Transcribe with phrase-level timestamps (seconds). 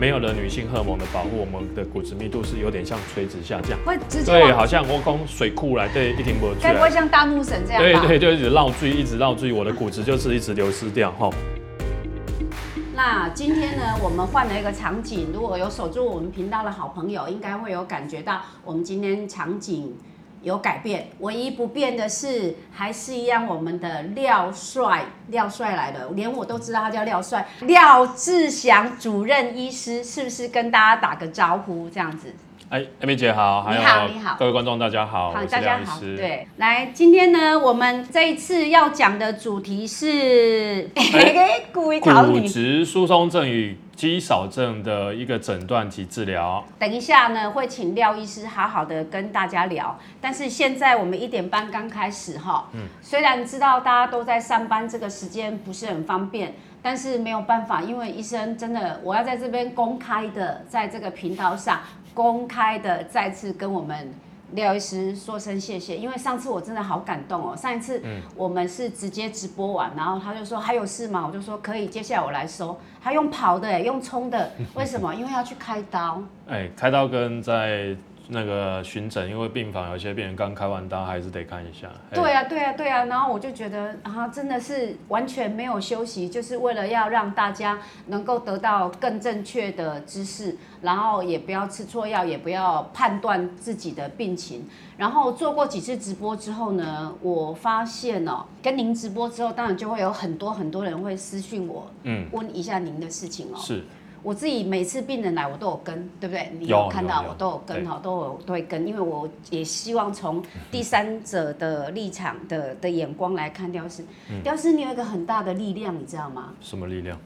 [0.00, 3.78] 没有了女性荷尔蒙的保护，我们的骨质密度是有点像垂直下降。
[3.84, 6.88] 会直接对，好像我讲水库来，对，一停不出该不会。
[6.88, 8.06] 像大木神这样吧？
[8.06, 11.28] 对对，就一直绕坠，一直绕坠，我的骨质就是一直流失掉哈。
[12.94, 19.94] 那今天呢，我们换了一个场景，如果有守住我们频道的好朋友，应该会有感觉到我们今天场景
[20.42, 21.08] 有改变。
[21.20, 32.34] 唯一不变的是，还是一样我们的廖帅，廖帅来了，连我都知道他叫廖帅，廖志祥主任医师，是不是跟大家打个招呼这样子？
[32.70, 35.98] 哎，艾米姐好，还你好有你好各位观众大家好，好大家好。
[36.00, 40.88] 对，来，今天呢，我们这一次要讲的主题是，
[41.74, 41.92] 骨
[42.30, 42.48] 你。
[42.48, 46.64] 质疏松症与肌少症的一个诊断及治疗。
[46.78, 49.98] 等一下呢，会请廖医师好好的跟大家聊。
[50.20, 61.80] 但是现在我们一点半刚开始哈，嗯，虽然知道大家都在上班，这个时间不是很方便，但是没有办法，因为医生真的，我要在这边公开的，在这个频道上
[62.14, 64.12] 公开的再次跟我们。
[64.52, 67.56] 廖医师说声谢谢，因为上次我真的好感动哦。
[67.56, 68.02] 上一次
[68.34, 71.24] 我们是直接直播完，然后他就说还有事吗？
[71.24, 72.76] 我就说可以，接下来我来收。
[73.00, 75.14] 他用跑的哎，用冲的，为什么？
[75.14, 76.20] 因为要去开刀。
[76.48, 77.96] 哎，开刀跟在
[78.32, 81.88] 那个巡诊，因为病房有些病人刚开完刀，还是得看一下。
[82.10, 94.64] 哎对啊，对啊，对啊，然后我就觉得啊，真的是完全没有休息，就是为了要让大家能够得到更正确的知识，然后也不要吃错药，也不要判断自己的病情。
[94.96, 103.56] 然后做过几次直播之后呢，我发现哦，跟您直播之后，当然就会有很多很多人会私讯我，嗯，问一下您的事情哦。
[103.58, 103.82] 是
[104.22, 106.52] 我自己每次病人来，我都有跟，对不对？
[106.58, 114.04] 你有看到我都有跟哈，都有都会跟，因为我也希望从第三者的立场的的眼光来看雕师。
[114.30, 116.52] 嗯廖师，你有一个很大的力量，你知道吗？
[116.60, 117.18] 什么力量？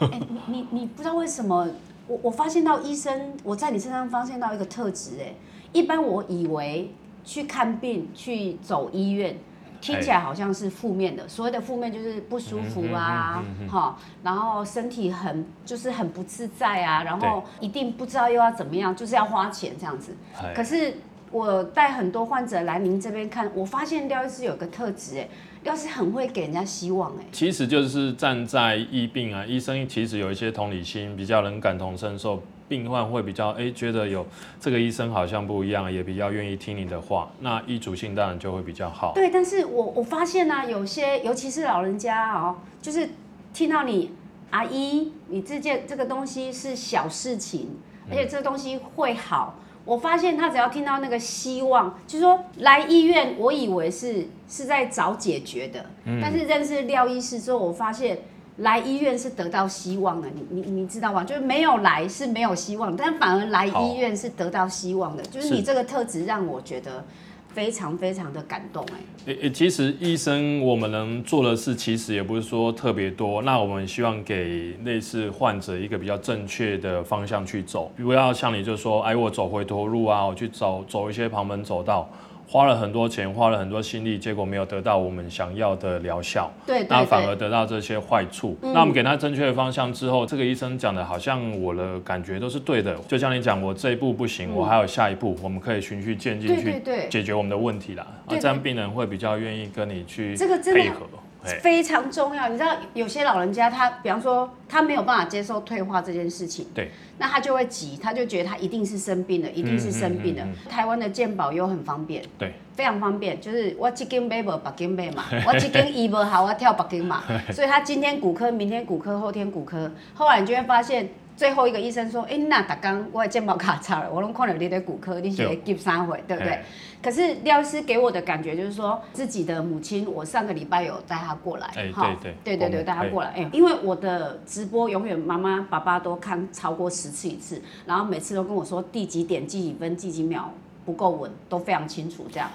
[0.00, 1.66] 哎、你你你不知道为什么，
[2.06, 5.34] 我我发现到医生，我在你身上发现到一个特质，哎，
[5.72, 6.90] 一般我以为
[7.24, 9.36] 去看病去走医院。
[9.84, 20.16] 听起来好像是负面的，所谓的负面就是不舒服啊，哈、然后身体很就是很不自在啊，然后一定不知道又要怎么样，就是要花钱这样子。
[20.42, 20.54] 哎。
[20.54, 20.94] 可是
[21.30, 25.28] 我带很多患者来您这边看，我发现廖医师有个特质，哎，
[25.64, 34.26] 廖医师很会给人家希望，哎，其实就是站在医病啊，医生其实有一些同理心，比较能感同身受，病患会比较哎觉得有
[34.58, 39.12] 这个医生好像不一样，也比较愿意听你的话，那医主性当然就会比较好。
[39.14, 43.10] 对，但是我我发现呢、有些尤其是老人家哦，就是
[43.52, 44.12] 听到你
[44.50, 47.76] 阿姨，你这件这个东西是小事情，
[48.08, 49.56] 而且这个东西会好。
[49.84, 55.84] 我发现他只要听到那个希望，就是说来医院，我以为是是在找解决的，
[56.22, 58.20] 但是认识廖医师之后，我发现
[58.58, 60.28] 来医院是得到希望的。
[60.28, 61.24] 你你你知道吗？
[61.24, 65.22] 就是没有来是没有希望，但反而来好医院是得到希望的。
[65.24, 67.04] 就是是你这个特质让我觉得
[67.52, 68.98] 非常非常的感动哎。
[69.26, 73.42] 诶诶，其实医生我们能做的事，其实也不是说特别多。
[73.42, 82.08] 那我们希望给类似患者一个比较正确的方向去走，不要像你就说，哎，我走回头路啊，我去走走一些旁门走道，
[82.54, 86.48] 花了很多钱，花了很多心力，结果没有得到我们想要的疗效。
[86.64, 88.56] 对对那反而，得到这些坏处。
[88.62, 92.94] 那我们给他正确的方向之后，这个医生讲的好像我的感觉都是对的。
[93.08, 98.06] 就像你讲，我这一步不行，我还有下一步，我们可以循序渐进去对解决我们的问题啦。
[98.24, 101.00] 啊，对这样病人会比较愿意跟你去这个配合。
[101.12, 101.18] 哎，
[101.60, 102.48] 非常重要。
[102.48, 110.42] 你知道有些老人家他，比方说他没有办法接受退化这件事情，对，那他就会急，他就觉得他一定是生病了，一定是生病了。
[110.44, 117.22] 嗯台湾的健保又很方便，对，非常方便，就是我这间买无别间买嘛， 我这间医无好，我跳北间嘛，
[117.52, 121.08] 所以他今天骨科，明天骨科，后天骨科，后来你就会发现。
[121.36, 126.60] 最后一个医生说：“哎、那打刚我的健保卡差了，我拢看了你的骨科，你先给三回，对不对？
[127.02, 140.50] 可是廖医师给我的感觉就是说，自己的母亲，我上个礼拜有带她过来，哎哈对对对对，带她过来，哎，因为我的直播永远妈妈爸爸都看超过十次一次，然后每次都跟我说第几点、几几分、几几秒
[140.84, 142.48] 不够稳，都非常清楚这样。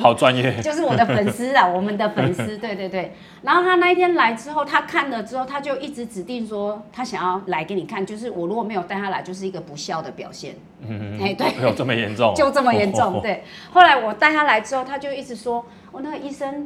[0.00, 0.54] 好专业。
[0.62, 3.12] 就是我的粉丝啊， 我们的粉丝，对对对。
[3.42, 10.54] 然后他那一天来之后，他看了之后，他就一直指定说他想要来给你看，就是我如果没有带他来，就是一个不孝的表现。
[10.86, 12.32] 嗯，哎对有这么严重？
[12.36, 13.20] 就这么严重。
[13.20, 13.42] 对，
[13.72, 16.64] 后来我带他来之后，他就一直说，我那个医生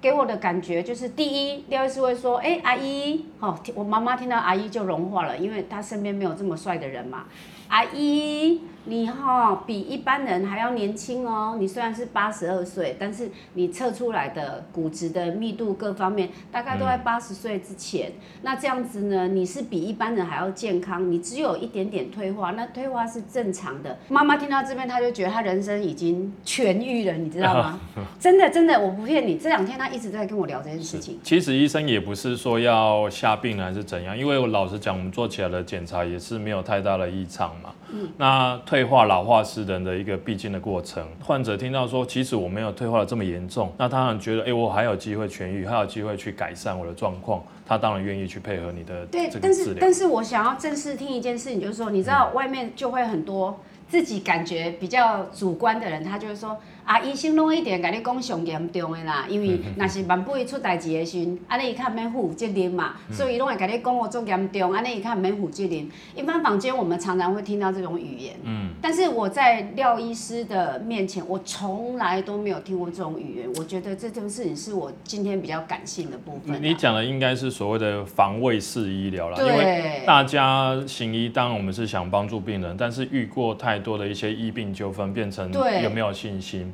[0.00, 7.24] 给我的感觉就是，第一，廖医师会说，哎、阿姨，哦，我妈妈听到阿姨就融化了，因为她身边没有这么帅的人嘛。
[7.68, 8.60] 阿姨。
[8.84, 11.56] 你哈比一般人还要年轻哦。
[11.58, 18.12] 你虽然是八十二岁，但是你测出来的骨质的密度各方面大概都在八十岁之前。
[18.42, 21.10] 那这样子呢，你是比一般人还要健康。
[21.10, 23.96] 你只有一点点退化，那退化是正常的。
[24.08, 27.80] 妈妈听到这边，她就觉得她人生已经痊愈了，你知道吗？
[28.18, 29.36] 真的真的，我不骗你。
[29.36, 31.18] 这两天她一直在跟我聊这件事情。
[31.22, 37.70] 其实医生也不是说要下病还是怎样，因为我老实讲，我们做起来的检查也是没有太大的异常嘛。
[37.90, 38.08] 嗯。
[38.16, 41.06] 那退化老化是人的一个必经的过程。
[41.22, 56.58] 患者听到说，其实我没有退化的这么严重，那他然觉得，哎，我还有机会痊愈，还有机会去改善我的状况，他当然愿意去配合你的对，但是但是我想要正式听一件事情，就是说，你知道外面就会很多自己感觉比较主观的人，他就会说。
[56.84, 65.88] 啊，医生拢一定甲你讲上严重的啦，因为若是万不伊出代志的时，安尼伊较免负责任嘛，所以伊拢会甲你讲我做严重，安尼伊较免负责任。
[66.14, 73.48] 一般坊间我们常常会听到这种语言，嗯，但是我在廖医师的面前，我从来都没有听过这种语言。
[73.56, 76.62] 我觉得这件事情是我今天比较感性的部分。
[76.62, 85.50] 你讲的应该是所谓的防卫式医疗啦，因为大家行医，当然我们是想帮助病人，但是遇过太多的一些医病纠纷，变成
[85.82, 86.70] 有没有信心？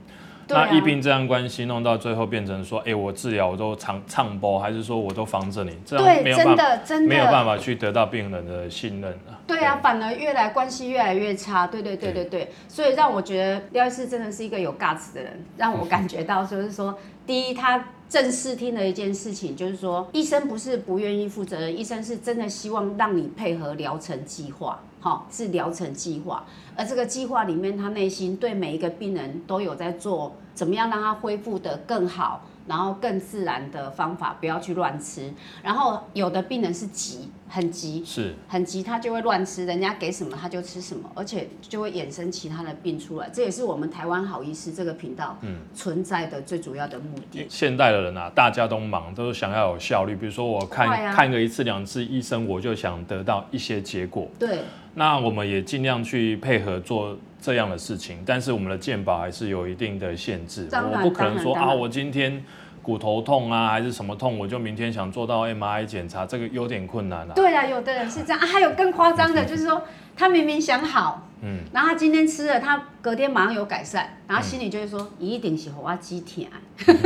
[0.54, 5.76] 那疫病这样关系弄到最后变成说，哎，我治疗我都唱唱播，还是说我都防着你？
[5.84, 9.38] 这样没有办法，没有办法去得到病人的信任啊。
[9.46, 11.66] 对啊，反而越来关系越来越差。
[11.66, 24.80] 对对对对对，所以让我觉得廖医师真的是一个有 guts 的人，让我感觉到就是说，第一他正视听的一件事情，就是说医生不是不愿意负责任，医生是真的希望让你配合疗程计划。
[24.98, 26.44] 好，是疗程计划，
[26.76, 32.42] 而这个计划里面，他内心对每一个病人都有在做，怎么样让他恢复得更好。
[32.70, 35.28] 然后更自然的方法，不要去乱吃。
[35.60, 43.28] 然后有的病人是急，很急，是很急，他就会乱吃，人家给什么他就吃什么，而且就会衍生其他的病出来。
[43.32, 45.36] 这也是我们台湾好医师这个频道
[45.74, 47.44] 存在的最主要的目的。
[47.50, 50.14] 现代的人啊，大家都忙，都想要有效率。
[50.14, 54.28] 比如说我看看个一次两次医生，我就想得到一些结果。
[54.38, 54.60] 对，
[54.94, 60.68] 那我们也尽量去配合做这样的事情，但是我们的鉴宝还是有一定的限制。
[60.72, 62.44] 我不可能说啊，我今天。
[62.82, 67.34] 骨头痛啊，还是什么痛，我就明天想做到 MRI 检查，这个有点困难了。
[67.34, 68.40] 对啊，有的人是这样。
[68.40, 69.82] 啊，还有更夸张的，就是说
[70.16, 76.46] 他明明想好，嗯，然后他今天吃了，他隔天马上有改善，然后心里就会说，一定是我肌疼，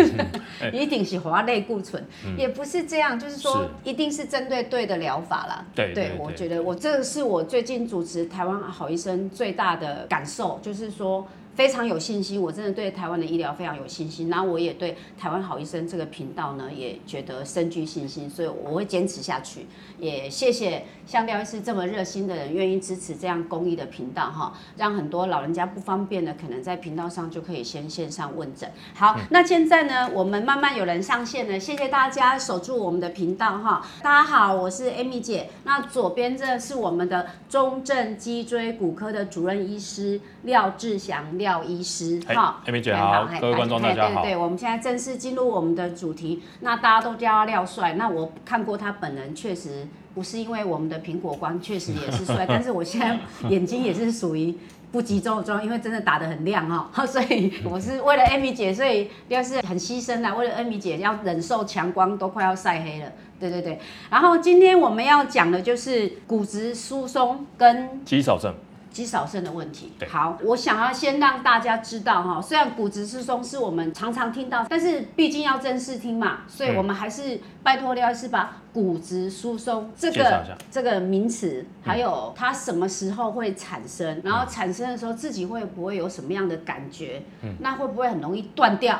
[0.72, 2.02] 一定是我类固醇，
[2.36, 5.64] 也不是这样，就是说一定是针对对的疗法啦。
[5.74, 11.26] 对，对我觉得我这个是我最近主持台湾好医生最大的感受，就是说。
[11.54, 14.28] 非常有信心，我真的对台湾的医疗非常有信心。
[14.28, 19.66] 然后我也对台湾好医生这个频道呢，也觉得深具信心，所以我会坚持下去。
[20.00, 28.68] 也谢谢像廖医师这么热心的人，愿意支持这样公益的频道哈，让很多老人家不方便的，可能在频道上就可以先线上问诊。
[28.94, 33.86] 好，那现在呢，我们慢慢有人上线了，谢谢大家守住我们的频道哈。
[34.02, 41.24] 大家好，我是 Amy 姐，那左边这是我们的中正脊椎骨科的主任医师廖志祥。
[41.44, 44.22] 廖医师，好，艾米姐好，各位观众大家好。
[44.22, 46.42] 对对，我们现在正式进入我们的主题。
[46.60, 53.18] 那大家都叫他廖帅，那我看过他本人，确实不是因为我们的苹果光确实也是帅， 但是我现在
[53.50, 54.56] 眼睛也是属于
[54.90, 63.12] 不集中的状因为真的打得很亮哈， 所以我是为了艾米姐，所以要是很牺牲啦，为了艾米姐要忍受强光，都快要晒黑了。
[63.38, 68.54] 对对对，然后今天我们要讲的就是骨质疏松跟肌少症。
[68.94, 69.92] 肌少症的问题。
[70.08, 87.22] 好，我想要先让大家知道哈，虽然骨质疏松是我们常常听到，但是毕竟要正式听嘛，所以我们还是拜托廖医师把骨质疏松这个这个名词，还有它什么时候会产生，然后产生的时候自己会不会有什么样的感觉？
[87.60, 88.98] 那会不会很容易 断掉？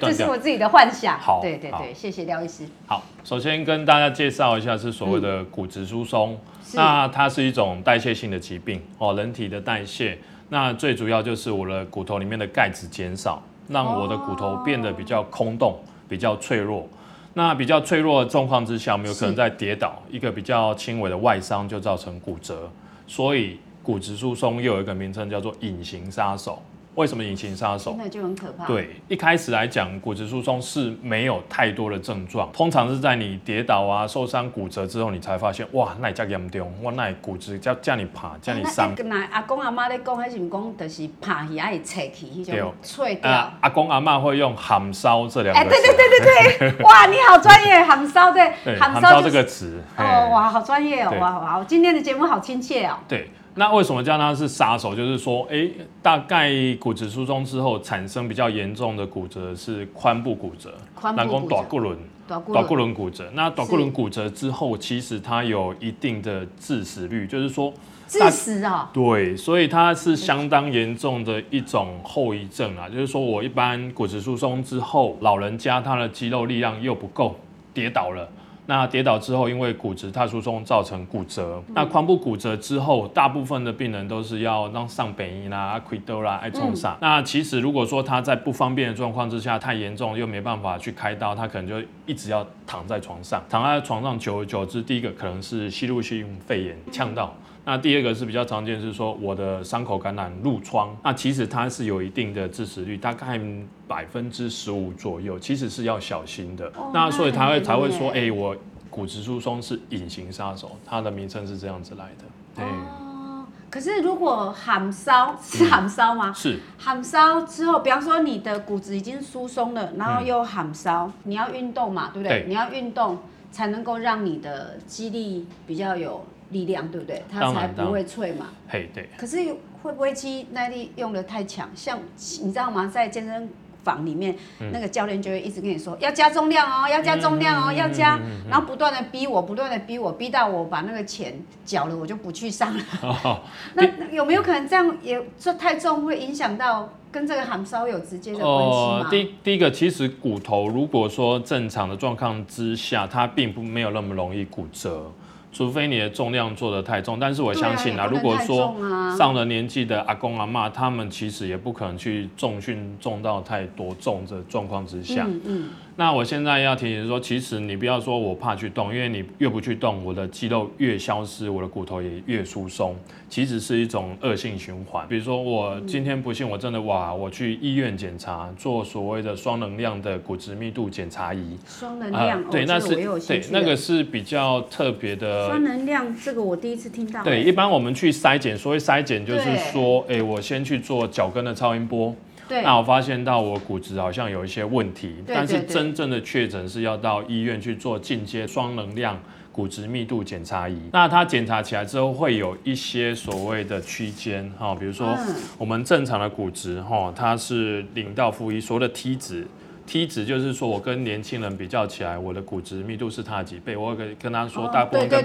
[0.00, 1.18] 这是我自己的幻想。
[1.20, 2.64] 好，对对对，谢谢廖医师。
[2.86, 6.38] 好，首先跟大家介绍一下是所谓的骨质疏松。
[6.74, 16.88] 那它是一种代谢性的疾病哦，人体的代谢，那最主要就是我的骨头里面的钙质减少，让我的骨头变得比较空洞，比较脆弱。
[17.34, 22.70] 那比较脆弱的状况之下，我们有可能在跌倒，一个比较轻微的外伤就造成骨折。
[23.06, 26.62] 所以骨质疏松又有一个名称叫做隐形杀手。
[26.94, 27.92] 为什么隐形杀手？
[27.92, 28.66] 真的就很可怕。
[28.66, 38.94] 对，一开始来讲，骨质疏松是没有太多的症状，通常是在你跌倒啊、受伤、骨折之后，你才发现，哇，那叫严重，哇，那骨质叫叫你爬，叫你伤。
[39.06, 43.52] 那阿公阿妈咧讲，还是讲，就是爬起来拆起，迄种脆掉。
[43.60, 45.60] 阿公阿妈会用含烧这两个。
[45.60, 49.82] 哎，对对对对对， 哇，你好专业，含烧对，含烧这个词。
[49.96, 52.98] 哦，哇，好专业哦，哇哇，今天的节目好亲切哦。
[53.08, 53.30] 对。
[53.54, 54.94] 那为什么叫它是杀手？
[54.94, 55.68] 就是说，哎，
[56.00, 61.98] 大概骨质疏松之后产生比较严重的骨折是髋部骨折，髋南宫部短骨轮。
[62.24, 67.70] 短骨轮骨折，那短骨轮骨折之后，其实它有一定的致死率，就是说，
[68.08, 72.88] 致死啊、对，所以它是相当严重的一种后遗症啊。
[72.88, 77.36] 就是说我一般骨质疏松之后，老人家他的肌肉力量又不够，
[77.74, 78.26] 跌倒了。
[78.66, 81.62] 那跌倒之后，因为骨质太疏松造成骨折。
[81.74, 86.96] 那髋部骨折之后，大部分的病人都是要让上北医啦、阿奎多啦、爱冲上。
[87.00, 93.42] 那其实如果说他在不方便的状况之下太严重，又没办法去开刀，他可能就一直要躺在床上。
[93.50, 97.34] 躺在床上久而久之，第一个可能是吸入性肺炎呛到。
[97.64, 103.40] 那第二个是比较常见，是说我的伤口感染褥疮，那其实它是有一定的致死率，大概
[103.86, 106.66] 百分之十五左右，其实是要小心的。
[106.76, 108.56] 哦那所以他会才会说，严哎、我
[108.90, 112.24] 骨质疏松是隐形杀手，它的名称是这样子来的。
[112.56, 116.32] 对，哦，可是如果喊烧是喊烧吗？
[116.34, 122.40] 是喊烧之后，比方说你的骨质已经疏松了，然后又喊烧，你要运动嘛，对不对？
[122.40, 123.18] 对你要运动
[123.52, 127.22] 才能够让你的肌力比较有力量，对不对？
[127.30, 128.50] 它才不会脆嘛。
[128.68, 129.38] 嘿，对，可是
[129.82, 131.68] 会不会肌耐力用的太强？
[131.74, 131.98] 像
[132.42, 132.86] 你知道吗？
[132.86, 133.50] 在健身
[133.82, 138.16] 房里面，嗯那个教练就会一直跟你说要加重量哦，要加重量哦，要加，
[138.48, 142.84] 然后不断的逼我，不断的逼我，逼到我把那个钱缴了，我就不去上了。
[143.02, 143.40] 哦，
[143.74, 149.08] 那有没有可能这样也这太重会影响到跟这个喊烧有直接的关系吗？
[149.10, 155.10] 第第一个，其实骨头如果说正常的状况之下，它并不没有那么容易骨折。
[155.52, 158.74] 除非你的重量做得太重，但是我相信啊，如果说
[159.18, 165.24] 上了年纪的阿公阿妈，他们其实也不可能去重训重到太多重的状况之下。
[165.28, 172.96] 嗯嗯，那我现在要提醒说，其实你不要说我怕去动，因为你越不去动，我的肌肉越消失，我的骨头也越疏松，
[173.28, 175.06] 其实是一种恶性循环。
[175.06, 187.22] 比如说我今天不幸我真的哇，我去医院检查，做所谓的双能量的骨质密度检查仪，双能量，哦对，那是对那个是比较特别的双能量，这个我第一次听到。
[187.22, 199.18] 对，一般我们去筛检，所谓筛检就是对说，哎、我先去做脚跟的超音波，对那我发现到我骨质好像有一些问题，对但是真正的确诊是要到医院去做进阶双能量
[199.50, 200.76] 骨质密度检查仪。
[200.92, 209.46] 那它检查起来之后会有一些所谓的区间哈，比如说嗯我们正常的骨质哈，它是零到负一，所谓的 T 值。
[209.86, 215.22] T 值就是说我跟年轻人比较起来，我的骨质密度是他几倍，我可以跟他说，哦大部分跟。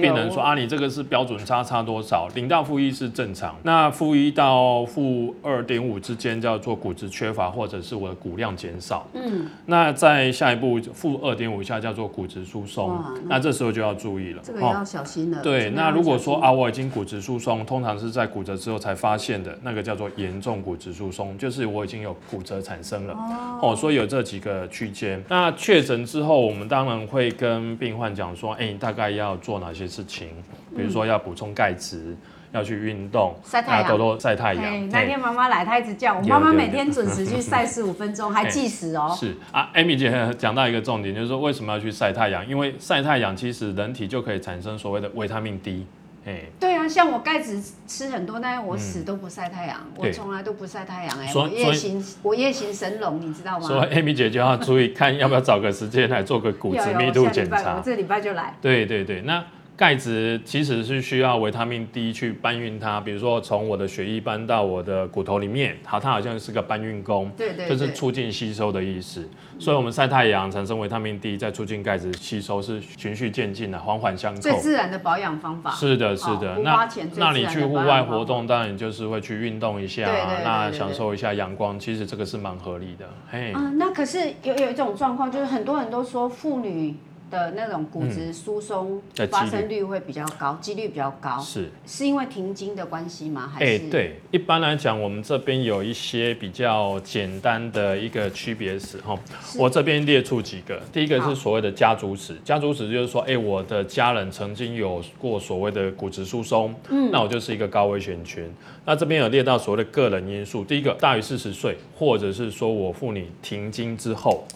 [0.00, 2.28] 病人说啊，你这个是标准差差多少？
[2.34, 9.06] 零到负一是正常，那负一到负二点五之间叫做骨质缺乏，或者是我的骨量减少。
[9.14, 14.42] 嗯，那在下一步负二点五以下叫做骨质疏松，那这时候就要注意了。
[14.44, 15.40] 这个要小心了。
[15.42, 23.14] 对，那如果说啊，我已经骨质疏松，通常是在骨折之后才发现的，那个叫做严重骨质疏松，就是我已经有骨折产生了。
[23.62, 25.22] 哦，所以有这几个区间。
[25.28, 30.28] 那确诊之后，我们当然会跟病患讲说，哎、你大概要做哪些事情，
[30.76, 32.16] 比如说要补充钙质，
[32.52, 34.88] 要去运动，晒太阳多多晒太嘿阳。
[34.90, 39.14] 那天妈妈来，她一直叫我，有妈妈每天准时去晒十五分钟，还计时哦。
[39.18, 42.46] 是啊，Amy 姐 讲到一个重点，就是说为什么要去晒太阳？
[42.48, 45.86] 因为晒太阳其实人体就可以产生所谓的维他命 D。
[46.26, 53.66] 哎，对啊，像我钙质吃很多，但是我死都不晒太阳，我从来都不晒太阳哎，我夜行我夜行神龙，你知道吗？
[53.66, 57.82] 所以 Amy 姐就要注意，看要不要找个时间来做个骨质密度检查。
[57.84, 58.54] 这礼拜就来。
[58.60, 59.44] 对对对，那
[59.76, 69.28] 钙质其实是需要维他命 D 去搬运它，比如说从我的血液搬到我的骨头里面，好，它好像是个搬运工，对对就是促进吸收的意思。
[69.58, 74.58] 所以我们晒太阳产生维他命 D，再促进钙质吸收，是循序渐进的，环环相最扣。
[74.58, 75.72] 自然的保养方法。
[75.72, 76.54] 是的，是的。
[76.54, 83.08] 不那那你去户外活动，当然就是会去运动一下啊，对对对那享受一下阳光，其实这个是蛮合理的。
[83.28, 86.94] 嘿，嗯，那可是有有一种状况，就是很多人都说妇女
[87.34, 91.68] 的那种骨质疏松的发生率会比较高，几率比较高，是。
[91.84, 93.50] 是因为停经的关系吗？
[93.52, 93.90] 还哎、是？
[93.90, 99.18] 对，一般来讲，我们这边有一些比较简单的一个区别史哈。
[99.44, 99.58] 是。
[99.58, 108.48] 我这边列出几个，第一个是所谓的家族史，家族史就是说，哎、我的家人曾经有过所谓的骨质疏松，嗯，那我就是一个高危险群。
[108.86, 114.46] 那这边有列到所谓的个人因素，第一个大于四十岁，或者是说我妇女停经之后，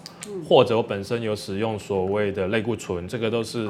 [0.48, 3.68] 或者我本身有使用所谓的类固醇，这个都是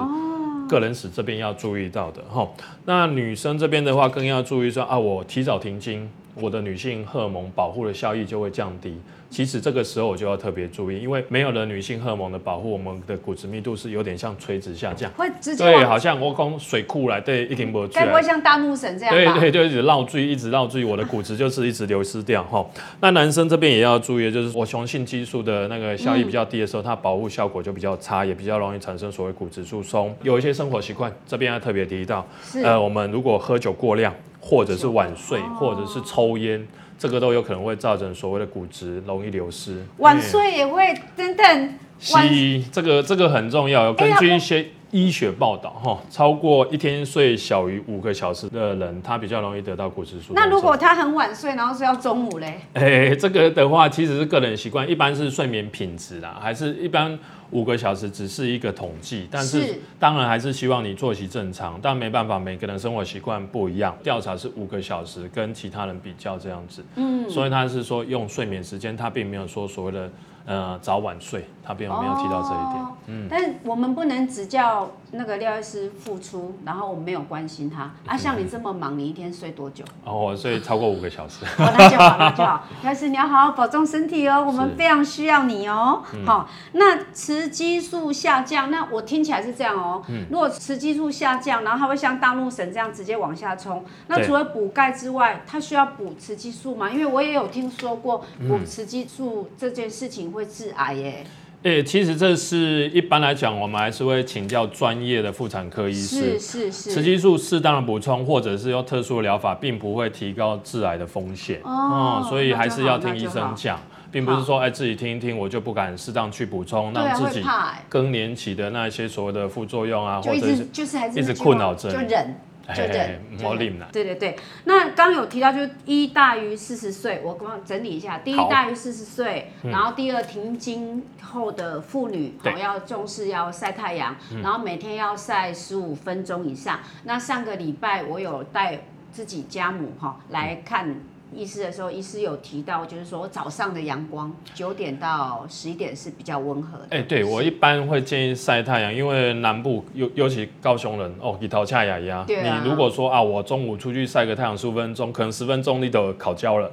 [0.69, 2.49] 个人史这边要注意到的哈。
[2.85, 6.09] 那女生这边的话，更要注意说啊，我提早停经，
[6.41, 8.99] 我的女性荷尔蒙保护的效益就会降低。
[9.31, 15.11] 其实这个时候我就要特别注意，因为没有了女性荷尔蒙的保护，我们的骨质密度是有点像垂直下降。
[15.19, 18.23] 会直接对，好像我讲水库来，对，一定不出该不会。
[18.23, 19.39] 像大怒神这样吧？
[19.39, 22.65] 对对，就一直绕坠，一直绕坠，我的骨质就是一直流失掉哈。
[23.01, 30.17] 那男生这边也要注意，就是我雄性激素的那个效益比较低的时候，它保护效果就比较差，也比较容易产生所谓骨质疏松。
[30.23, 32.27] 有一些生活习惯，这边要特别提到，
[32.65, 36.67] 呃，我们如果喝酒过量，或者是晚睡，哦或者是抽烟，
[36.99, 39.85] 这个都有可能会造成所谓的骨质容易流失。
[39.99, 41.75] 晚睡也会等等。
[42.13, 50.37] 晚西医这个这个很重要，根据一些医学报道哈，超过一天睡小于五个小时的人，他比较容易得到骨质疏松。
[50.37, 52.61] 那如果他很晚睡，然后睡到中午嘞？
[52.75, 57.19] 哎、这个的话其实是个人习惯，一般是睡眠品质啦，还是一般
[57.51, 63.97] 五个小时只是一个统计，但是是当然还是希望你作息正常，但没办法，每个人生活习惯不一样。
[64.03, 70.11] 调查是五个小时跟其他人比较这样子，嗯，所以他是说用睡眠时间，他并没有说所谓的
[70.49, 72.87] 呃早晚睡，他并没有提到这一点。
[73.11, 78.17] 嗯，但是我们不能只叫那个廖医师付出，然后我们没有关心他啊。
[78.17, 79.85] 像你这么忙，你一天睡多久？
[80.05, 81.45] 哦，我睡超过五个小时。
[81.45, 82.65] 哦，那就好，那就好。
[82.83, 86.03] 但是你要好好保重身体哦，我们非常需要你哦。
[86.27, 90.03] 好，那雌激素下降，那我听起来是这样哦。
[90.09, 96.91] 嗯如果雌激素下降，然后它会像大怒神这样直接往下冲，那除了补钙之外，它需要补雌激素吗？
[96.91, 101.25] 因为我也有听说过补雌激素这件事情会致癌耶。
[101.65, 106.71] 诶、其实这是一般来讲，我们还是会请教专业的妇产科医师是。
[106.71, 106.91] 是是。
[106.93, 111.61] 雌激素适当的补充，或者是用特殊的疗法，并不会提高致癌的风险。
[111.65, 113.81] 哦所以还是要听医生讲，
[114.13, 117.45] 并不是说哎自己听一听我就不敢适当去补充，让自己
[117.89, 122.37] 更年期的那一些所谓的副作用啊，或者是一直就是还是一直困扰着你就忍。
[122.75, 123.89] 就忍嘿嘿，就忍莫令啦。
[123.93, 136.81] 对对对，那刚刚有提到，就是一大于四十岁，我刚刚整理一下，第一大于四十岁，然后第二停经后的妇女，好、嗯要重视要晒太阳，然后每天要晒十五分钟以上。
[137.05, 140.97] 那上个礼拜我有带自己家母哈来看。
[141.35, 146.87] 医师的时候，医师有提到，就是说早上的阳光九点到十一点是比较温和的。
[146.91, 152.25] 哎、对我一般会建议晒太阳，因为南部尤尤其高雄人哦，一头恰雅呀。
[152.27, 156.71] 对啊你如果说啊，我中午出去晒个太阳十五分钟，可能十分钟你都烤焦了。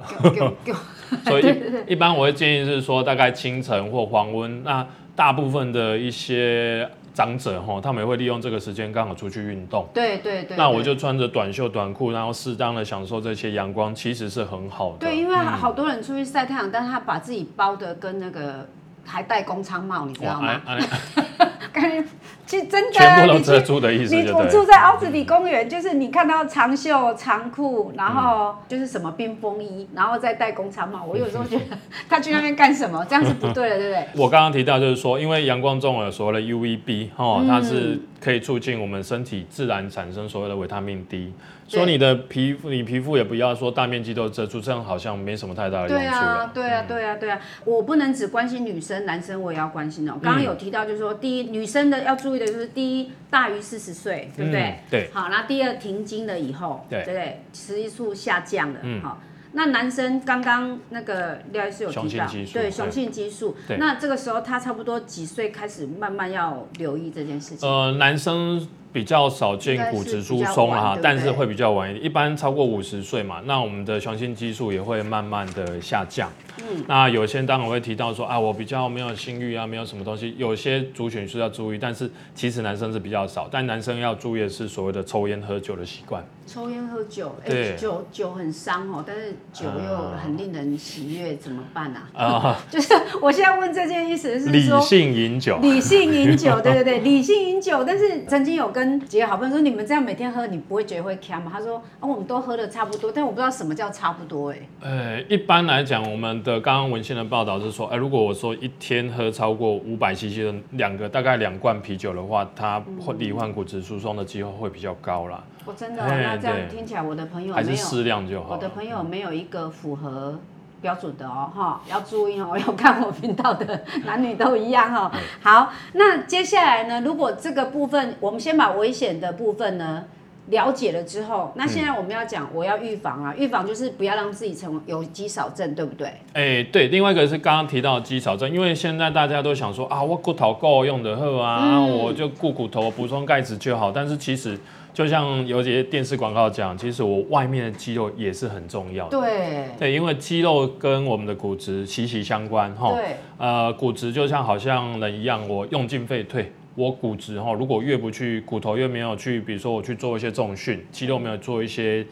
[1.24, 1.46] 所以
[1.86, 9.88] 一一般我会建议是说，大概清晨或黄昏，那大部分的一些长者哈，他们也会利用这个时间刚好出去运动。
[9.94, 10.54] 对对对。
[10.54, 14.98] 那我就穿着短袖短裤，然后适当的享受这些阳光，其实是很好的。
[14.98, 18.68] 对，因为好多人出去晒太阳，但是他把自己包的跟那个
[19.02, 20.60] 还戴工厂帽，你知道吗？
[22.46, 24.30] 其实真的全部都你去遮住的意思，你。
[24.30, 31.04] 我住在奥子里公园，就是你看到长袖长裤，然后就是什么冰风衣，然后再戴工厂帽。
[31.04, 31.64] 我有时候觉得
[32.08, 33.04] 他去那边干什么？
[33.08, 34.06] 这样是不对的，对不对？
[34.22, 41.32] 我刚刚提到就是说，因为阳光中有所谓的 UVB 哦，它是可以促进我们身体自然产生所谓的维他命 D。
[41.68, 46.12] 说你的皮肤，你皮肤也不要说大面积都遮住，这样好像没什么太大的用处了。
[46.12, 50.12] 啊，对啊，对啊，对啊，我不能只关心女生，男生我也要关心哦。
[50.22, 54.62] 刚刚有提到，就是说，第一，女生的要注意的就是，第一，大于四十岁，对不对？
[54.62, 55.10] 嗯对。
[55.12, 57.42] 好，那第二，停经了以后，对不对？
[57.52, 59.20] 雌激素下降了，嗯好。
[59.52, 67.66] 那男生刚刚那个廖医师有提到对对雄性激素对，那这个时候他差不多几岁开始慢慢要留意这件事情？
[67.66, 76.30] 呃，男生比较少见骨质疏松应该是比较晚啦，对不对但是会比较晚一点，一般超过五十岁嘛，那我们的雄性激素也会慢慢的下降。
[76.58, 86.26] 嗯，那有些当然会提到说啊，我比较没有性欲啊，没有什么东西，有些族群是要注意，但是其实男生是比较少，但男生要注意的是所谓的抽烟喝酒的习惯。
[86.46, 92.24] 抽烟喝酒，哎、对酒酒很伤哦，但是酒又很令人喜悦，怎么办啊？
[92.24, 94.64] 啊， 就是我现在问这件意思是理。
[94.80, 95.58] 性饮酒。
[95.60, 97.82] 理性饮酒，对对对， 理性饮酒。
[97.82, 101.50] 但是曾经有跟几个好朋友说，你们这样每天喝，你不会觉得会呛吗？
[101.52, 118.54] 他说，啊，我们都喝的差不多，但我不知道什么叫差不多、哎，呃，一般来讲，我们的刚刚文献的报道是说，哎、如果我说一天喝超过五百 CC 的两个，大概两罐啤酒的话，它会罹患骨质疏松的机会会比较高啦，我真的那这样听起来，我的朋友还是适量就好。
[118.54, 120.38] 我的朋友没有一个符合
[120.80, 125.10] 标准的哦，哈，要注意哦， 要看我频道的男女都一样哦。
[125.40, 130.04] 好，那接下来呢，如果这个部分，我们先把危险的部分呢
[130.50, 136.06] 了解了之后，那现在我们要讲，我要预防啊，预防就是不要让自己成为有肌少症，对不对？
[136.34, 143.90] 哎、对，另外一个是刚刚提到的肌少症，因为现在大家都想说啊，我骨头够用的喝啊，嗯我就顾骨头补充钙质就好。
[143.90, 144.56] 但是其实
[144.96, 149.20] 就像有些电视广告讲，其实我外面的肌肉也是很重要的。
[149.20, 152.94] 对对，因为肌肉跟我们的骨质息息相关哈。
[152.94, 156.50] 对，呃，骨质就像好像人一样，我用进废退。
[156.76, 162.02] 我骨质哈，如果越不去骨头越没有去，比如说我去做一些重训，肌肉没有做一些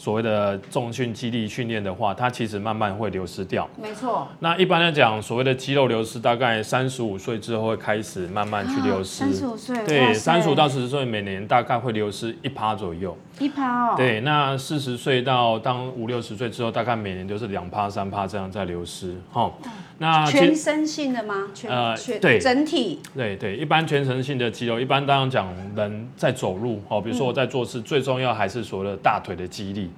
[0.00, 3.68] 所谓的重训肌力训练的话，它其实慢慢会流失掉。
[3.78, 4.26] 没错。
[4.38, 9.24] 那一般来讲，所谓的肌肉流失，大概三十五岁之后会开始慢慢去流失。
[9.24, 13.14] 啊三十五岁，对，三十五到四十岁，每年大概会流失一趴左右。
[13.40, 13.94] 一趴哦。
[13.94, 19.14] 对，那四十岁到当五六十岁之后，大概每年都是两趴、三趴这样在流失。
[19.30, 19.52] 哈，
[19.98, 21.48] 那全身性的吗？
[21.54, 29.89] 全呃全对整体对对，一般全身性的肌肉，一般当然讲人在走路哦，比如说我在做事，最重要还是所谓的大腿的肌力。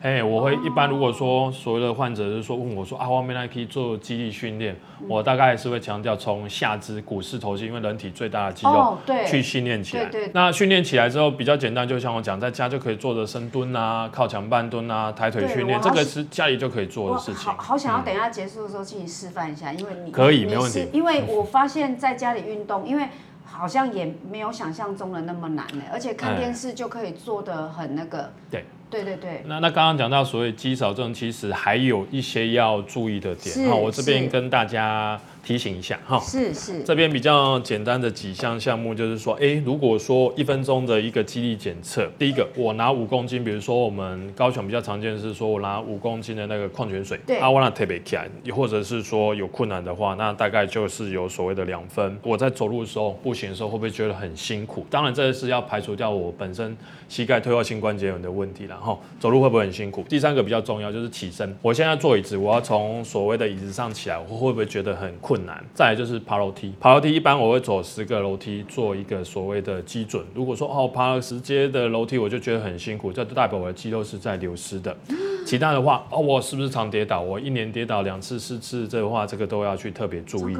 [0.00, 4.76] 哎，我会一般如果说所谓的患者就是说问我说啊，外面那可以做肌力训练，
[5.08, 10.04] 我大概是会强调从下肢、股四头肌，因为人体最大的肌肉去训练起来。
[10.04, 17.56] 对对那训练起来之后比较简单，就像我讲，在家就可以做着深蹲啊、靠墙半蹲啊、抬腿训练，这个是家里就可以做的事情好。
[17.58, 23.08] 好想要等一下结束的时候请你示范一下，因为你可以没问题因为我发现在家里运动，因为
[23.44, 28.30] 好像也没有想象中的那么难呢，而且看哎电视就可以做的很那个。
[28.48, 36.20] 对对对对，那那刚刚讲到所谓肌少症，其实还有一些要注意的是点哈，我这边跟大家提醒一下哈。
[36.20, 52.18] 是是，这边比较简单的几项项目，就是说，诶，如果说一分钟的一个肌力检测，第一个，我拿五公斤，比如说我们高雄比较常见的是说我拿五公斤的那个矿泉水，对啊，我拿特别起来，也或者是说有困难的话，那大概就是有所谓的两分。
[52.22, 54.84] 我在走路的时候、步行的时候，会不会觉得很辛苦？
[54.90, 56.76] 当然，这是要排除掉我本身
[57.08, 60.04] 膝盖退化性关节炎的问题然后走路会不会很辛苦？
[60.10, 65.64] 第三个比较重要就是起身，我现在坐椅子，我要从所谓的椅子上起来，我会不会觉得很困难？
[65.74, 70.24] 再来就是爬楼梯，爬楼梯一般我会走十个楼梯做一个所谓的基准。
[70.34, 74.96] 如果说哦爬了十阶的楼梯，我就觉得很辛苦，这就代表我的肌肉是在流失的。
[75.46, 77.22] 其他的话，哦我是不是常跌倒？
[77.22, 80.56] 我一年跌倒两次、四次，这的话这个都要去特别注意。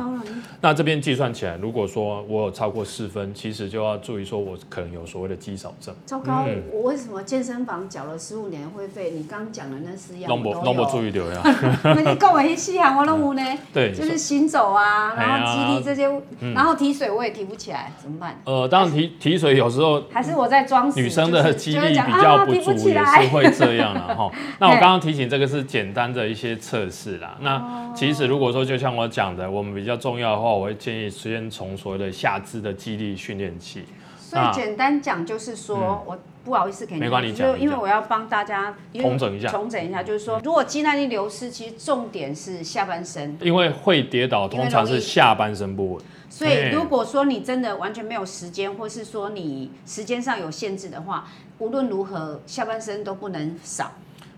[0.62, 5.95] 那这边计算起来，如果说我有超过四分，其实就要注意说我可能有所谓的肌少症。
[6.07, 9.11] 糟糕嗯，我为什么健身房缴了十五年的会费？
[9.11, 11.43] 你刚讲的那四样拢无我都有拢无注意到呀。
[11.85, 13.43] 因为你跟我一细项我都有呢，
[13.75, 16.09] 对，就是行走啊，哎呀然后肌力这些，
[16.55, 18.40] 然后提水我也提不起来，怎么办？
[18.44, 21.01] 呃，当然提提水有时候还是我在装死？
[21.01, 24.31] 女生的肌力比较不足，也是会这样 的哈。
[24.59, 27.37] 那我刚刚提醒这个是简单的一些测试啦。
[27.38, 33.85] 哦那其实如果说就像我讲的，我们比较重要的话，我会建议先从所谓的下肢的肌力训练器。
[34.29, 39.49] 所以简单讲就是说，我不好意思给你啊嗯没关系，就因为我要帮大家重整一下。
[39.49, 43.38] 重整一下，就是说，如果肌耐力流失，其实重点是下半身。
[43.41, 46.05] 因为会跌倒，通常是下半身不稳。
[46.29, 51.27] 所以如果说你真的完全没有时间，或是说你时间上有限制的话，
[51.59, 53.93] 无论如何下半身都不能少，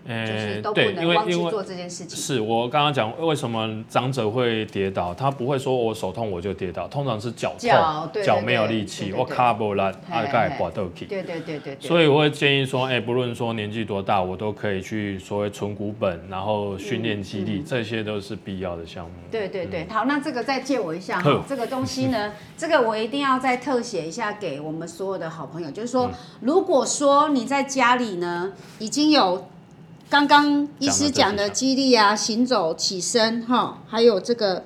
[0.07, 2.17] 就是都不对，因能为因为忘记做这件事情。
[2.17, 11.05] 是我刚刚讲为什么长者会跌倒，他不会说我手痛我就跌倒，通常是脚痛，脚没有力气，我卡不拉，嘿大概嘿滑豆气。
[11.05, 11.87] 对对对对对。
[11.87, 19.11] 所以我会建议说，哎、不论说年纪多大，我都可以去所谓存股本，然后训练肌嗯力，这些都是必要的项目。
[19.29, 26.09] 对对对，好，那这个再借我一下呵哈，这个东西呢， 这个我一定要再特写一下给我们所有的好朋友，就是说，
[26.41, 29.47] 如果说你在家里呢已经有
[30.11, 34.65] 刚刚医师讲的肌力啊、行走、起身哈，还有这个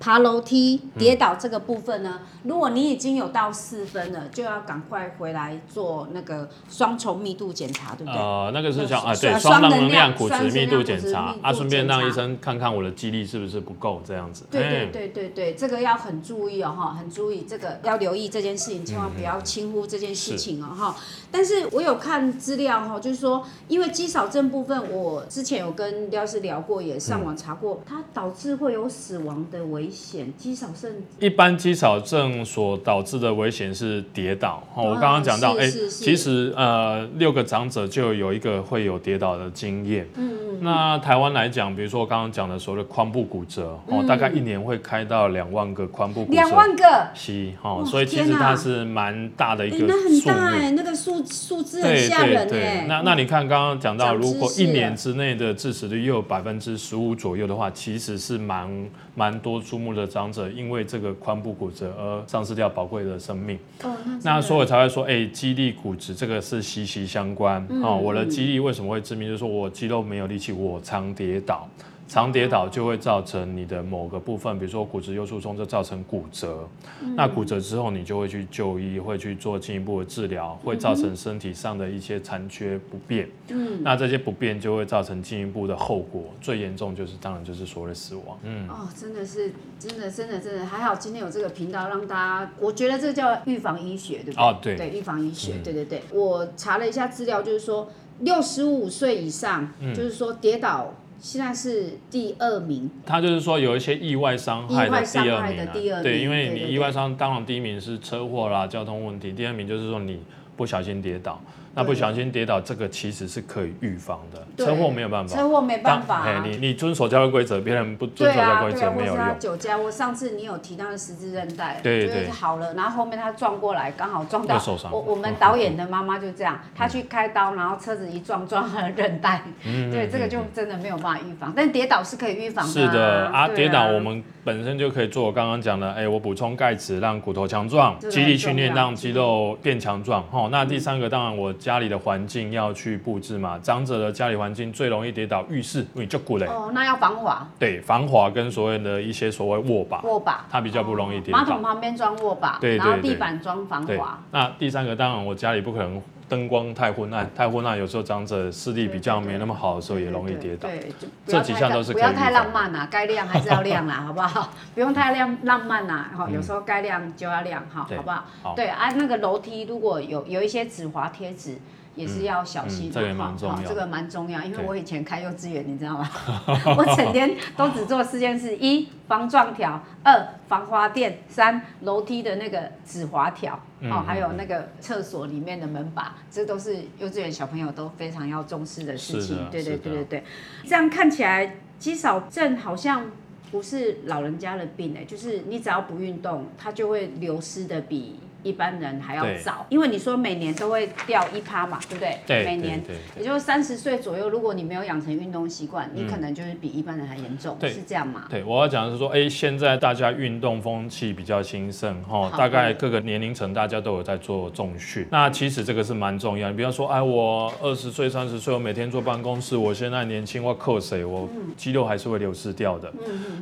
[0.00, 8.18] 爬楼梯、跌倒这个部分呢，如果你已经有到四分了，就要赶快回来做那个双重密度检查，对不对？
[8.18, 14.46] 呃，那个是叫啊，对，双能量骨质密度检查啊，顺便让医生看看我的肌力是不是不够这样子。
[14.50, 20.96] 对对哎对对对，这个要很注意哦哈，很注意这个要留意这件事情，千万不要轻忽这件事情哦哈。
[21.36, 30.32] 但是我有看资料哈，就是说，因为肌少症部分，我之前有跟廖师聊过，也上网查过，它导致会有死亡的危险。
[30.38, 34.62] 肌少症一般肌少症所导致的危险是跌倒。
[34.74, 40.08] 哦，我啊刚刚讲到，哎、其实呃，六个长者就有一个会有跌倒的经验。
[40.14, 46.32] 嗯嗯那台湾来讲，比如说我刚刚讲的所谓的髋部骨折，哦，大概一年会开到两万个髋部骨折。
[46.32, 50.20] 嗯两万个，是哦，所以其实它是蛮大的一哎、个那很。
[50.22, 63.58] 大哎、那个数数字很对吓人对那那你看刚刚讲到，如果一年之内的致死率又有百分之十五左右的话，其实是蛮蛮多数数目的长者因为这个髋部骨折而丧失掉宝贵的生命。
[63.82, 67.64] 哦，那所以我才会说，哎、肌力骨质这个是息息相关。
[67.68, 69.28] 嗯哦，我的肌力为什么会致命？
[69.28, 71.68] 就是说我肌肉没有力气，我常跌倒。
[72.08, 76.68] 常跌倒就会造成你的某个部分，比如说骨质优疏松，就造成骨折。
[77.02, 83.28] 嗯那骨折之后，你就会去就医，会去做进一步的治疗，会造成身体上的一些残缺不便。
[83.48, 88.38] 嗯，那这些不便就会造成进一步的后果，最严重就是当然就是所谓的死亡。
[88.42, 92.14] 嗯，哦，真的是，真的，真的，真的，还好今天有这个频道，让大
[92.44, 94.42] 家，我觉得这叫预防医学，对不对？
[94.44, 96.02] 哦对对，预防医学，对对对。
[96.12, 97.88] 我查了一下资料，就是说
[98.20, 110.20] 六十五岁以上，嗯就是说跌倒现在是第二名，他就是说有一些意外伤害的第二名啊，第二名对，因为你意外伤，当然第一名是车祸啦、交通问题，第二名就是说你
[110.56, 111.40] 不小心跌倒。
[111.76, 115.36] 那不小心跌倒，这个其实是可以预防的，车祸没有办法。
[115.36, 116.44] 车祸没办法、哎，啊。
[116.46, 119.38] 你你遵守交通规则，别人不遵守交通规则没有用。
[119.38, 140.22] 酒驾，我上次你有提到的十字韧带，就是对对好了，然后后面他撞过来，刚好撞到会受伤我我们导演的妈妈就这样，她去开刀，然后车子一撞撞了韧带，嗯对，这个就真的没有办法预防，但跌倒是可以预防的、是的啊，对跌倒我们本身就可以做我刚刚讲的，哎，我补充钙质，让骨头强壮，这个肌力训练让肌肉变强壮。
[140.28, 147.44] 哈，那第三个当然我家里的环境要去布置嘛，长者的家里环境最容易跌倒，浴室因为就鼓嘞，哦，那要防滑。
[147.58, 151.40] 对，防滑跟所谓的一些所谓握把，握把，它比较不容易跌倒。
[151.40, 151.60] 马桶。
[151.60, 160.68] 旁边装握把，对对然后地板装防滑，，那第三个当然我家里不可能灯光太昏暗，太昏暗有时候长者视力比较没那么好的时候也容易跌倒。
[160.68, 160.92] 对，
[161.26, 164.50] 这几项都是可以不要太浪漫啦，该亮还是要亮啦，好不好？
[164.74, 168.24] 不用太亮浪漫啦，哈，有时候该亮就要亮，哈，嗯好不好？
[168.42, 171.58] 好对啊，那个楼梯如果有有一些止滑贴纸。
[171.96, 173.56] 也是要小心的，嗯这个也蛮重要。
[173.56, 176.08] 哈这个蛮重要，因为我以前开幼稚园，你知道吗？
[176.76, 189.20] 我整天都只做四件事：一防撞条，二防滑垫，三楼梯的那个止滑条，嗯哦，还有那个厕所里面的门把，这都是幼稚园小朋友都非常要重视的事。
[189.22, 189.48] 情。
[189.50, 190.24] 对对对对对，
[190.64, 193.06] 这样看起来肌少症好像
[193.50, 199.66] 不是老人家的病哎、就是你只要不运动，它就会流失的比一般人还要早。
[199.68, 202.18] 因为你说每年都会掉一趴嘛，对不对？
[202.26, 202.80] 对每年。
[203.16, 208.26] 也就是三十岁左右，如果你没有养成运动习惯，你可能就是比一般人还严重，是这样吗？
[208.30, 215.06] 对，我要讲的是说，哎，现在大家运动风气比较兴盛哈，大概各个年龄层大家都有在做重训。
[215.10, 216.56] 那其实这个是蛮重要你。
[216.56, 222.92] 比方说，哎，我二十岁、三十岁，我每天坐办公室，我现在年轻，我扣谁，我肌肉还是会流失掉的。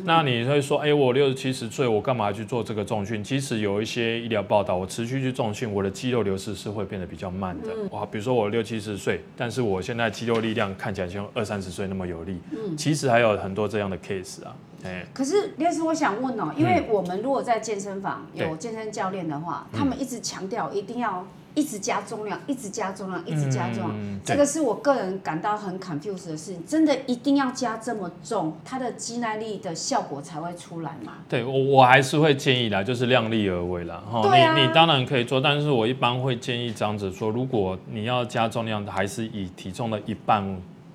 [0.05, 3.23] 那你会说，哎，我六十七十岁，我干嘛去做这个重训？
[3.23, 7.69] 其实有一些医疗报道，我持续去重训，我的肌肉流失是会变得比较慢的。
[7.91, 12.39] 哇，比如说我六七十岁，但是我现在肌肉力量看起来像二三十岁那么有力。
[12.79, 14.55] 其实还有很多这样的 case 啊，
[14.85, 15.05] 哎。
[15.13, 23.91] 可是，列师，我想问哦、因为我们如果在健身房有健身教练的话，他们一直强调一定要一直加重量，一直加重量，一直加重量。
[23.93, 31.13] 嗯这个是我个人感到很 confused 的事情，真的一定要加这么重，它的肌耐力的效果才会出来吗？
[31.29, 34.03] 对我我还是会建议啦，就是量力而为啦。
[34.11, 40.43] 哈、啊你你当然可以做，但是我一般会建议这样子说，如果你要加重量，还是以体重的一半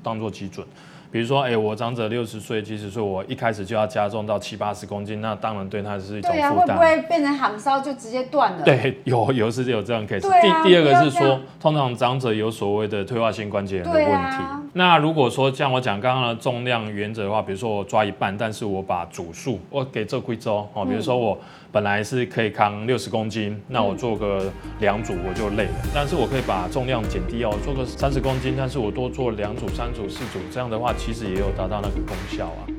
[0.01, 0.65] 当做基准。
[1.11, 6.77] 比如说，哎、我长者六十岁、七十岁，我一开始就要加重到七八十公斤，那当然对他是一种对啊，负担。
[6.77, 8.63] 会不会变成喊烧就直接断了？
[8.63, 10.29] 对，有有是有这样 case。
[10.29, 14.37] 啊第第二个是说通常长者有所谓的退化性关节炎的问题。
[14.69, 21.37] 啊那如果说像我讲刚刚的重量原则的话，比如说我抓一半，但是我把组数我给这贵州哦，比如说我
[21.71, 32.78] 本来是可以扛六十公斤，那我做个两组我就累了，但是我可以把重量减低哦，做个三十公斤，但是我多做两组、三组、四组，这样的话其实也有达到那个功效啊。